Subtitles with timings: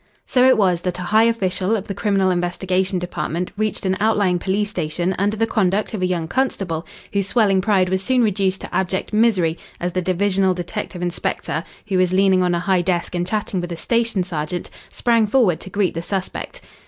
[0.25, 4.39] So it was that a high official of the Criminal Investigation Department reached an outlying
[4.39, 8.61] police station under the conduct of a young constable whose swelling pride was soon reduced
[8.61, 13.13] to abject misery as the divisional detective inspector, who was leaning on a high desk
[13.13, 16.61] and chatting with a station sergeant, sprang forward to greet the suspect.